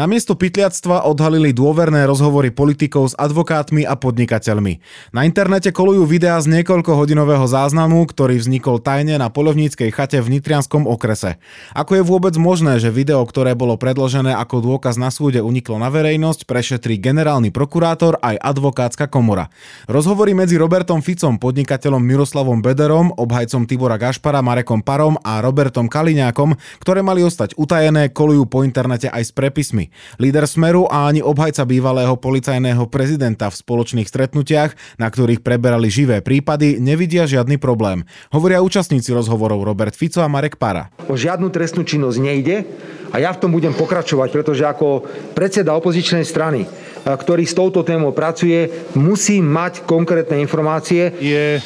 Namiesto 0.00 0.32
pytliactva 0.32 1.04
odhalili 1.04 1.52
dôverné 1.52 2.08
rozhovory 2.08 2.48
politikov 2.48 3.12
s 3.12 3.14
advokátmi 3.20 3.84
a 3.84 4.00
podnikateľmi. 4.00 4.80
Na 5.12 5.28
internete 5.28 5.76
kolujú 5.76 6.08
videá 6.08 6.40
z 6.40 6.48
niekoľko 6.48 6.96
hodinového 6.96 7.44
záznamu, 7.44 8.08
ktorý 8.08 8.40
vznikol 8.40 8.80
tajne 8.80 9.20
na 9.20 9.28
polovníckej 9.28 9.92
chate 9.92 10.24
v 10.24 10.40
Nitrianskom 10.40 10.88
okrese. 10.88 11.36
Ako 11.76 12.00
je 12.00 12.08
vôbec 12.08 12.32
možné, 12.40 12.80
že 12.80 12.88
video, 12.88 13.20
ktoré 13.28 13.52
bolo 13.52 13.76
predložené 13.76 14.32
ako 14.40 14.64
dôkaz 14.64 14.96
na 14.96 15.12
súde 15.12 15.44
uniklo 15.44 15.76
na 15.76 15.92
verejnosť, 15.92 16.48
prešetrí 16.48 16.96
generálny 16.96 17.52
prokurátor 17.52 18.16
aj 18.24 18.40
advokátska 18.40 19.04
komora. 19.12 19.52
Rozhovory 19.84 20.32
medzi 20.32 20.56
Robertom 20.56 21.04
Ficom, 21.04 21.36
podnikateľom 21.36 22.00
Miroslavom 22.00 22.64
Bederom, 22.64 23.12
obhajcom 23.20 23.68
Tibora 23.68 24.00
Gašpara, 24.00 24.40
Marekom 24.40 24.80
Parom 24.80 25.20
a 25.20 25.44
Robertom 25.44 25.92
Kaliňákom, 25.92 26.56
ktoré 26.80 27.04
mali 27.04 27.20
ostať 27.20 27.52
utajené, 27.60 28.08
kolujú 28.08 28.48
po 28.48 28.64
internete 28.64 29.12
aj 29.12 29.28
s 29.28 29.32
prepismi. 29.36 29.89
Líder 30.18 30.48
Smeru 30.48 30.88
a 30.88 31.10
ani 31.10 31.20
obhajca 31.20 31.66
bývalého 31.68 32.16
policajného 32.16 32.86
prezidenta 32.88 33.52
v 33.52 33.58
spoločných 33.58 34.08
stretnutiach, 34.08 34.98
na 34.98 35.08
ktorých 35.08 35.44
preberali 35.44 35.92
živé 35.92 36.24
prípady, 36.24 36.80
nevidia 36.80 37.28
žiadny 37.28 37.60
problém. 37.60 38.06
Hovoria 38.34 38.64
účastníci 38.64 39.10
rozhovorov 39.14 39.62
Robert 39.62 39.92
Fico 39.94 40.24
a 40.24 40.28
Marek 40.30 40.56
Para. 40.56 40.88
O 41.10 41.14
žiadnu 41.18 41.50
trestnú 41.50 41.84
činnosť 41.86 42.18
nejde 42.18 42.64
a 43.10 43.18
ja 43.18 43.34
v 43.34 43.40
tom 43.42 43.50
budem 43.50 43.74
pokračovať, 43.74 44.28
pretože 44.30 44.62
ako 44.62 45.02
predseda 45.34 45.74
opozičnej 45.74 46.22
strany 46.22 46.66
ktorý 47.04 47.44
s 47.48 47.56
touto 47.56 47.80
témou 47.80 48.12
pracuje, 48.12 48.68
musí 48.92 49.40
mať 49.40 49.88
konkrétne 49.88 50.36
informácie. 50.40 51.12
Je 51.16 51.56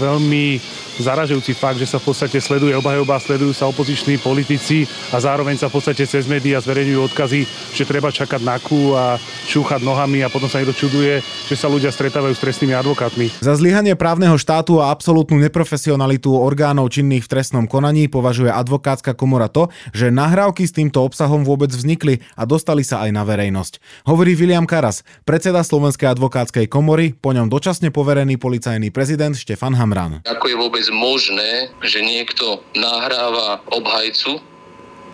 veľmi 0.00 0.60
zaražujúci 1.02 1.54
fakt, 1.54 1.78
že 1.78 1.86
sa 1.86 2.02
v 2.02 2.10
podstate 2.10 2.38
sleduje 2.42 2.74
obhajoba, 2.74 3.22
sledujú 3.22 3.54
sa 3.54 3.70
opoziční 3.70 4.18
politici 4.18 4.84
a 5.14 5.22
zároveň 5.22 5.58
sa 5.58 5.70
v 5.70 5.78
podstate 5.78 6.04
cez 6.04 6.26
médiá 6.26 6.58
zverejňujú 6.58 7.00
odkazy, 7.12 7.40
že 7.74 7.84
treba 7.88 8.10
čakať 8.10 8.40
na 8.42 8.58
kú 8.58 8.92
a 8.98 9.16
šúchať 9.46 9.80
nohami 9.86 10.26
a 10.26 10.28
potom 10.28 10.50
sa 10.50 10.60
niekto 10.60 10.76
čuduje, 10.76 11.22
že 11.48 11.56
sa 11.56 11.70
ľudia 11.70 11.88
stretávajú 11.88 12.34
s 12.34 12.42
trestnými 12.42 12.74
advokátmi. 12.74 13.30
Za 13.40 13.54
zlyhanie 13.56 13.94
právneho 13.94 14.36
štátu 14.36 14.82
a 14.82 14.90
absolútnu 14.92 15.38
neprofesionalitu 15.38 16.34
orgánov 16.34 16.90
činných 16.90 17.24
v 17.24 17.32
trestnom 17.38 17.64
konaní 17.70 18.10
považuje 18.10 18.50
advokátska 18.50 19.14
komora 19.14 19.46
to, 19.48 19.70
že 19.94 20.10
nahrávky 20.10 20.66
s 20.66 20.74
týmto 20.74 21.00
obsahom 21.04 21.46
vôbec 21.46 21.70
vznikli 21.70 22.20
a 22.34 22.44
dostali 22.44 22.82
sa 22.82 23.06
aj 23.06 23.10
na 23.14 23.22
verejnosť. 23.22 24.04
Hovorí 24.08 24.34
William 24.34 24.66
Karas, 24.66 25.06
predseda 25.22 25.62
Slovenskej 25.62 26.10
advokátskej 26.10 26.66
komory, 26.66 27.14
po 27.16 27.32
ňom 27.32 27.48
dočasne 27.48 27.94
poverený 27.94 28.36
policajný 28.36 28.90
prezident 28.90 29.36
Štefan 29.36 29.76
Hamran. 29.76 30.24
Ako 30.24 30.48
je 30.48 30.56
vôbec 30.56 30.84
možné, 30.92 31.72
že 31.84 32.00
niekto 32.02 32.60
nahráva 32.76 33.60
obhajcu 33.72 34.40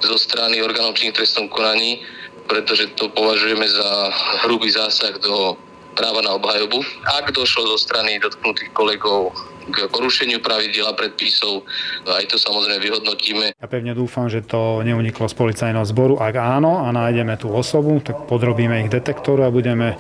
zo 0.05 0.17
strany 0.19 0.61
orgánov 0.61 0.99
činných 0.99 1.17
trestnom 1.23 1.49
konaní, 1.49 2.03
pretože 2.45 2.93
to 2.99 3.09
považujeme 3.09 3.65
za 3.65 4.13
hrubý 4.45 4.69
zásah 4.69 5.17
do 5.23 5.57
práva 5.95 6.21
na 6.27 6.35
obhajobu. 6.37 6.83
Ak 7.07 7.31
došlo 7.31 7.71
zo 7.75 7.79
strany 7.79 8.19
dotknutých 8.19 8.75
kolegov 8.75 9.33
k 9.65 9.89
porušeniu 9.89 10.45
pravidel 10.45 10.85
a 10.85 10.93
predpisov, 10.93 11.65
aj 12.05 12.29
to 12.29 12.37
samozrejme 12.37 12.85
vyhodnotíme. 12.85 13.57
Ja 13.57 13.69
pevne 13.71 13.97
dúfam, 13.97 14.29
že 14.29 14.45
to 14.45 14.85
neuniklo 14.85 15.25
z 15.25 15.35
policajného 15.39 15.87
zboru. 15.89 16.21
Ak 16.21 16.37
áno 16.37 16.85
a 16.85 16.93
nájdeme 16.93 17.41
tú 17.41 17.49
osobu, 17.49 17.97
tak 18.05 18.29
podrobíme 18.29 18.85
ich 18.85 18.93
detektoru 18.93 19.49
a 19.49 19.55
budeme 19.55 19.97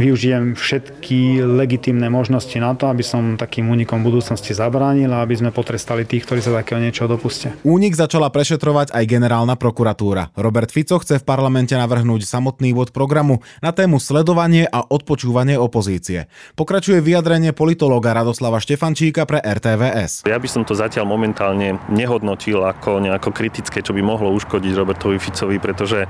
využijem 0.00 0.56
všetky 0.56 1.44
legitimné 1.44 2.08
možnosti 2.08 2.56
na 2.56 2.72
to, 2.72 2.88
aby 2.88 3.04
som 3.04 3.36
takým 3.36 3.68
únikom 3.68 4.00
budúcnosti 4.00 4.56
zabránil 4.56 5.12
a 5.12 5.20
aby 5.20 5.36
sme 5.36 5.52
potrestali 5.52 6.08
tých, 6.08 6.24
ktorí 6.24 6.40
sa 6.40 6.56
takého 6.56 6.80
niečo 6.80 7.04
dopustia. 7.04 7.52
Únik 7.68 7.92
začala 7.92 8.32
prešetrovať 8.32 8.96
aj 8.96 9.04
generálna 9.04 9.60
prokuratúra. 9.60 10.32
Robert 10.40 10.72
Fico 10.72 10.96
chce 10.96 11.20
v 11.20 11.28
parlamente 11.28 11.76
navrhnúť 11.76 12.24
samotný 12.24 12.72
vod 12.72 12.96
programu 12.96 13.44
na 13.60 13.76
tému 13.76 14.00
sledovanie 14.00 14.64
a 14.64 14.80
odpočúvanie 14.80 15.60
opozície. 15.60 16.32
Pokračuje 16.56 17.04
vyjadrenie 17.04 17.52
politológa 17.52 18.16
Radoslava 18.16 18.56
Štefančíka 18.56 19.28
pre 19.28 19.44
RTVS. 19.44 20.24
Ja 20.24 20.40
by 20.40 20.48
som 20.48 20.64
to 20.64 20.72
zatiaľ 20.72 21.04
momentálne 21.04 21.76
nehodnotil 21.92 22.64
ako 22.64 23.04
nejako 23.04 23.36
kritické, 23.36 23.84
čo 23.84 23.92
by 23.92 24.00
mohlo 24.00 24.32
uškodiť 24.32 24.72
Robertovi 24.72 25.20
Ficovi, 25.20 25.60
pretože 25.60 26.08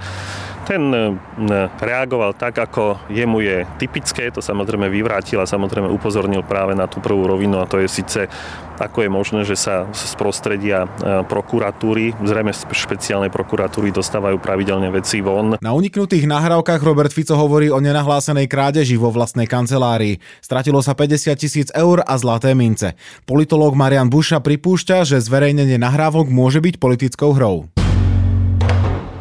ten 0.69 0.93
reagoval 1.81 2.37
tak, 2.37 2.54
ako 2.54 3.10
jemu 3.10 3.43
je 3.43 3.56
typické, 3.80 4.28
to 4.28 4.44
samozrejme 4.44 4.92
vyvrátil 4.92 5.41
a 5.41 5.48
samozrejme 5.48 5.88
upozornil 5.88 6.44
práve 6.44 6.76
na 6.76 6.84
tú 6.84 7.00
prvú 7.00 7.24
rovinu 7.24 7.64
a 7.64 7.64
to 7.64 7.80
je 7.80 7.88
síce 7.88 8.28
ako 8.80 9.04
je 9.04 9.10
možné, 9.12 9.41
že 9.44 9.60
sa 9.60 9.84
z 9.92 10.16
prostredia 10.16 10.88
e, 10.88 11.20
prokuratúry, 11.28 12.16
zrejme 12.24 12.48
špeciálnej 12.56 13.28
prokuratúry 13.28 13.92
dostávajú 13.92 14.40
pravidelne 14.40 14.88
veci 14.88 15.20
von. 15.20 15.60
Na 15.60 15.76
uniknutých 15.76 16.24
nahrávkach 16.24 16.80
Robert 16.80 17.12
Fico 17.12 17.36
hovorí 17.36 17.69
o 17.69 17.76
nenahlásenej 17.76 18.48
krádeži 18.48 18.96
vo 18.96 19.12
vlastnej 19.12 19.44
kancelárii. 19.44 20.16
Stratilo 20.40 20.80
sa 20.80 20.96
50 20.96 21.36
tisíc 21.36 21.69
eur 21.76 22.00
a 22.00 22.16
zlaté 22.16 22.56
mince. 22.56 22.96
Politológ 23.28 23.76
Marian 23.76 24.08
Buša 24.08 24.40
pripúšťa, 24.40 25.04
že 25.04 25.20
zverejnenie 25.20 25.76
nahrávok 25.76 26.32
môže 26.32 26.64
byť 26.64 26.80
politickou 26.80 27.36
hrou. 27.36 27.79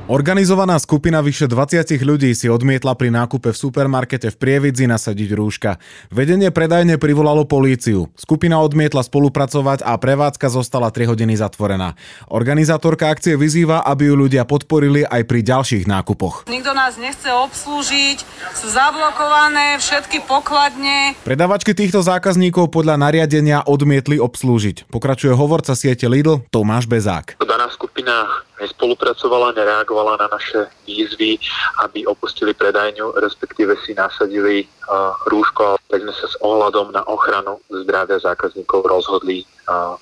Organizovaná 0.10 0.74
skupina 0.82 1.22
vyše 1.22 1.46
20 1.46 1.86
ľudí 2.02 2.34
si 2.34 2.50
odmietla 2.50 2.98
pri 2.98 3.14
nákupe 3.14 3.54
v 3.54 3.62
supermarkete 3.62 4.34
v 4.34 4.40
Prievidzi 4.42 4.90
nasadiť 4.90 5.38
rúška. 5.38 5.78
Vedenie 6.10 6.50
predajne 6.50 6.98
privolalo 6.98 7.46
políciu. 7.46 8.10
Skupina 8.18 8.58
odmietla 8.58 9.06
spolupracovať 9.06 9.86
a 9.86 9.94
prevádzka 10.02 10.50
zostala 10.50 10.90
3 10.90 11.14
hodiny 11.14 11.38
zatvorená. 11.38 11.94
Organizátorka 12.26 13.06
akcie 13.06 13.38
vyzýva, 13.38 13.86
aby 13.86 14.10
ju 14.10 14.18
ľudia 14.18 14.50
podporili 14.50 15.06
aj 15.06 15.30
pri 15.30 15.46
ďalších 15.46 15.86
nákupoch. 15.86 16.50
Nikto 16.50 16.74
nás 16.74 16.98
nechce 16.98 17.30
obslúžiť, 17.30 18.18
sú 18.58 18.66
zablokované 18.66 19.78
všetky 19.78 20.26
pokladne. 20.26 21.14
Predavačky 21.22 21.78
týchto 21.78 22.02
zákazníkov 22.02 22.74
podľa 22.74 22.98
nariadenia 22.98 23.62
odmietli 23.62 24.18
obslúžiť. 24.18 24.90
Pokračuje 24.90 25.38
hovorca 25.38 25.78
siete 25.78 26.10
Lidl 26.10 26.42
Tomáš 26.50 26.90
Bezák. 26.90 27.38
Daná 27.46 27.70
skupina 27.70 28.49
nespolupracovala, 28.60 29.56
nereagovala 29.56 30.20
na 30.20 30.28
naše 30.32 30.68
výzvy, 30.86 31.40
aby 31.84 32.06
opustili 32.06 32.54
predajňu, 32.54 33.16
respektíve 33.20 33.76
si 33.88 33.96
nasadili 33.96 34.68
uh, 34.68 35.16
rúško, 35.32 35.80
tak 35.88 36.04
sme 36.04 36.14
sa 36.14 36.28
s 36.28 36.36
ohľadom 36.44 36.92
na 36.92 37.04
ochranu 37.08 37.60
zdravia 37.72 38.20
zákazníkov 38.20 38.86
rozhodli 38.86 39.48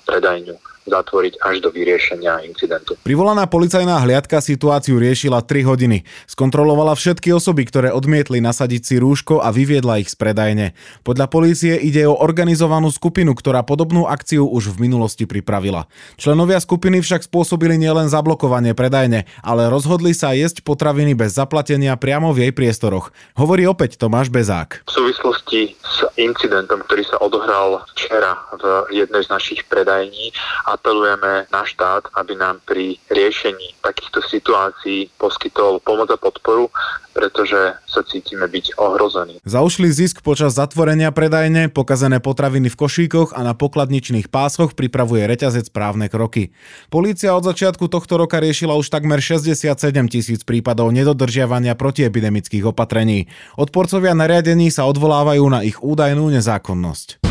predajňu 0.06 0.56
zatvoriť 0.88 1.44
až 1.44 1.60
do 1.60 1.68
vyriešenia 1.68 2.48
incidentu. 2.48 2.96
Privolaná 3.04 3.44
policajná 3.44 4.00
hliadka 4.00 4.40
situáciu 4.40 4.96
riešila 4.96 5.44
3 5.44 5.68
hodiny. 5.68 6.08
Skontrolovala 6.24 6.96
všetky 6.96 7.30
osoby, 7.36 7.68
ktoré 7.68 7.92
odmietli 7.92 8.40
nasadiť 8.40 8.82
si 8.82 8.94
rúško 8.96 9.44
a 9.44 9.52
vyviedla 9.52 10.00
ich 10.00 10.08
z 10.08 10.16
predajne. 10.16 10.72
Podľa 11.04 11.26
polície 11.28 11.76
ide 11.76 12.08
o 12.08 12.16
organizovanú 12.16 12.88
skupinu, 12.88 13.36
ktorá 13.36 13.62
podobnú 13.62 14.08
akciu 14.08 14.48
už 14.48 14.74
v 14.74 14.88
minulosti 14.88 15.28
pripravila. 15.28 15.86
Členovia 16.16 16.58
skupiny 16.58 17.04
však 17.04 17.28
spôsobili 17.28 17.76
nielen 17.76 18.08
zablokovanie 18.08 18.72
predajne, 18.72 19.28
ale 19.44 19.68
rozhodli 19.68 20.16
sa 20.16 20.32
jesť 20.32 20.64
potraviny 20.64 21.12
bez 21.12 21.36
zaplatenia 21.36 22.00
priamo 22.00 22.32
v 22.32 22.48
jej 22.48 22.52
priestoroch. 22.56 23.12
Hovorí 23.36 23.68
opäť 23.68 24.00
Tomáš 24.00 24.32
Bezák. 24.32 24.88
V 24.88 24.92
súvislosti 25.04 25.76
s 25.84 26.08
incidentom, 26.16 26.80
ktorý 26.88 27.04
sa 27.04 27.20
odohral 27.20 27.84
včera 27.92 28.40
v 28.56 28.64
jednej 29.04 29.22
z 29.22 29.28
našich 29.28 29.57
predajní 29.66 30.30
a 30.68 30.78
apelujeme 30.78 31.50
na 31.50 31.62
štát, 31.66 32.06
aby 32.14 32.38
nám 32.38 32.62
pri 32.62 32.96
riešení 33.10 33.74
takýchto 33.82 34.22
situácií 34.24 35.10
poskytol 35.18 35.82
pomoc 35.82 36.08
a 36.14 36.18
podporu, 36.20 36.70
pretože 37.10 37.74
sa 37.90 38.00
cítime 38.06 38.46
byť 38.46 38.78
ohrození. 38.78 39.42
Za 39.42 39.66
ušlý 39.66 39.90
zisk 39.90 40.22
počas 40.22 40.54
zatvorenia 40.54 41.10
predajne, 41.10 41.66
pokazené 41.66 42.22
potraviny 42.22 42.70
v 42.70 42.78
košíkoch 42.78 43.34
a 43.34 43.42
na 43.42 43.58
pokladničných 43.58 44.30
pásoch 44.30 44.78
pripravuje 44.78 45.26
reťazec 45.26 45.74
právne 45.74 46.06
kroky. 46.06 46.54
Polícia 46.94 47.34
od 47.34 47.42
začiatku 47.42 47.90
tohto 47.90 48.22
roka 48.22 48.38
riešila 48.38 48.78
už 48.78 48.86
takmer 48.88 49.18
67 49.18 49.74
tisíc 50.06 50.46
prípadov 50.46 50.94
nedodržiavania 50.94 51.74
protiepidemických 51.74 52.70
opatrení. 52.70 53.26
Odporcovia 53.58 54.14
nariadení 54.14 54.70
sa 54.70 54.86
odvolávajú 54.86 55.44
na 55.50 55.66
ich 55.66 55.82
údajnú 55.82 56.30
nezákonnosť. 56.30 57.27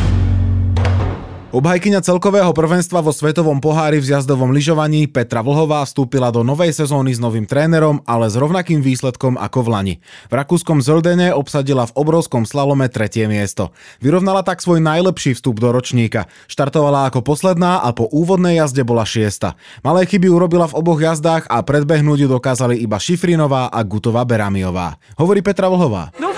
Obhajkyňa 1.48 2.04
celkového 2.04 2.52
prvenstva 2.52 3.00
vo 3.00 3.16
svetovom 3.16 3.64
pohári 3.64 4.04
v 4.04 4.20
jazdovom 4.20 4.52
lyžovaní 4.52 5.08
Petra 5.08 5.40
Vlhová 5.40 5.80
vstúpila 5.88 6.28
do 6.28 6.44
novej 6.44 6.76
sezóny 6.76 7.16
s 7.16 7.24
novým 7.24 7.48
trénerom, 7.48 8.04
ale 8.04 8.28
s 8.28 8.36
rovnakým 8.36 8.84
výsledkom 8.84 9.40
ako 9.40 9.64
v 9.64 9.70
Lani. 9.72 9.96
V 10.28 10.34
rakúskom 10.36 10.84
Zöldene 10.84 11.32
obsadila 11.32 11.88
v 11.88 11.96
obrovskom 11.96 12.44
slalome 12.44 12.92
tretie 12.92 13.32
miesto. 13.32 13.72
Vyrovnala 14.04 14.44
tak 14.44 14.60
svoj 14.60 14.84
najlepší 14.84 15.40
vstup 15.40 15.64
do 15.64 15.72
ročníka. 15.72 16.28
Štartovala 16.52 17.08
ako 17.08 17.24
posledná 17.24 17.80
a 17.80 17.96
po 17.96 18.12
úvodnej 18.12 18.60
jazde 18.60 18.84
bola 18.84 19.08
šiesta. 19.08 19.56
Malé 19.88 20.04
chyby 20.04 20.28
urobila 20.28 20.68
v 20.68 20.84
oboch 20.84 21.00
jazdách 21.00 21.48
a 21.48 21.64
predbehnúť 21.64 22.28
ju 22.28 22.28
dokázali 22.28 22.76
iba 22.76 23.00
Šifrinová 23.00 23.72
a 23.72 23.80
Gutová 23.88 24.28
Beramiová. 24.28 25.00
Hovorí 25.16 25.40
Petra 25.40 25.72
Vlhová. 25.72 26.12
Dúfala 26.12 26.37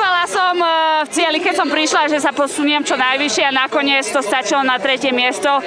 som, 0.49 0.57
eh, 0.57 1.05
v 1.05 1.09
cieli, 1.13 1.37
keď 1.37 1.53
som 1.61 1.69
prišla, 1.69 2.09
že 2.09 2.17
sa 2.17 2.33
posuniem 2.33 2.81
čo 2.81 2.97
najvyššie 2.97 3.43
a 3.45 3.53
nakoniec 3.53 4.01
to 4.09 4.25
stačilo 4.25 4.65
na 4.65 4.81
tretie 4.81 5.13
miesto, 5.13 5.61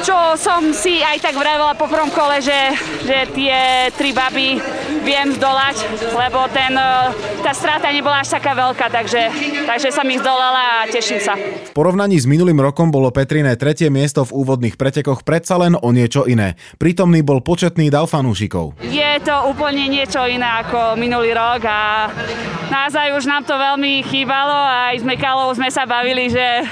čo 0.00 0.16
som 0.40 0.72
si 0.72 1.04
aj 1.04 1.20
tak 1.20 1.36
vravela 1.36 1.76
po 1.76 1.84
prvom 1.84 2.08
kole, 2.08 2.40
že, 2.40 2.72
že 3.04 3.28
tie 3.36 3.92
tri 3.92 4.16
baby 4.16 4.56
viem 5.00 5.32
zdolať, 5.32 5.76
lebo 6.12 6.44
ten, 6.52 6.76
eh, 6.76 7.08
tá 7.40 7.52
strata 7.56 7.88
nebola 7.88 8.20
až 8.20 8.36
taká 8.36 8.52
veľká, 8.52 8.92
takže, 8.92 9.22
takže 9.64 9.88
som 9.88 10.04
ich 10.12 10.20
zdolala 10.20 10.84
a 10.84 10.90
teším 10.90 11.20
sa. 11.24 11.34
V 11.38 11.72
porovnaní 11.72 12.20
s 12.20 12.28
minulým 12.28 12.60
rokom 12.60 12.92
bolo 12.92 13.08
Petriné 13.08 13.56
tretie 13.56 13.88
miesto 13.88 14.28
v 14.28 14.36
úvodných 14.44 14.76
pretekoch 14.76 15.24
predsa 15.24 15.56
len 15.56 15.72
o 15.78 15.88
niečo 15.90 16.28
iné. 16.28 16.60
Prítomný 16.76 17.24
bol 17.24 17.40
početný 17.40 17.88
dav 17.88 18.12
fanúšikov. 18.12 18.76
Je 18.84 19.12
to 19.24 19.48
úplne 19.48 19.88
niečo 19.88 20.28
iné 20.28 20.46
ako 20.66 21.00
minulý 21.00 21.32
rok 21.32 21.64
a 21.64 22.12
naozaj 22.68 23.16
už 23.16 23.24
nám 23.24 23.48
to 23.48 23.56
veľmi 23.56 24.04
chýbalo 24.04 24.52
a 24.52 24.92
aj 24.92 25.00
s 25.00 25.04
Mekalou 25.08 25.48
sme 25.56 25.72
sa 25.72 25.88
bavili, 25.88 26.28
že 26.28 26.68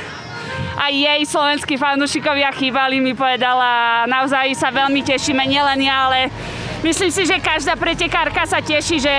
aj 0.81 0.93
jej 0.97 1.21
slovenskí 1.29 1.77
fanúšikovia 1.77 2.49
chýbali, 2.57 3.05
mi 3.05 3.13
povedala. 3.13 4.05
Naozaj 4.09 4.57
sa 4.57 4.73
veľmi 4.73 5.05
tešíme, 5.05 5.45
nielen 5.45 5.85
ja, 5.85 6.09
ale 6.09 6.33
myslím 6.83 7.11
si, 7.13 7.23
že 7.29 7.37
každá 7.41 7.77
pretekárka 7.77 8.45
sa 8.49 8.61
teší, 8.65 9.01
že 9.01 9.13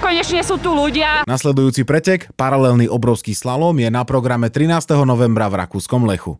konečne 0.00 0.44
sú 0.44 0.60
tu 0.60 0.72
ľudia. 0.72 1.24
Nasledujúci 1.24 1.84
pretek, 1.88 2.28
paralelný 2.36 2.88
obrovský 2.88 3.32
slalom, 3.32 3.76
je 3.78 3.88
na 3.88 4.04
programe 4.04 4.52
13. 4.52 4.84
novembra 5.04 5.48
v 5.48 5.64
Rakúskom 5.64 6.04
Lechu. 6.04 6.36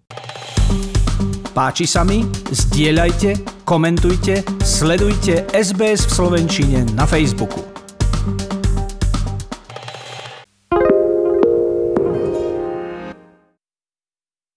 Páči 1.56 1.90
sa 1.90 2.06
mi? 2.06 2.22
Zdieľajte, 2.54 3.64
komentujte, 3.66 4.46
sledujte 4.62 5.42
SBS 5.50 6.06
v 6.06 6.12
Slovenčine 6.14 6.78
na 6.94 7.02
Facebooku. 7.02 7.77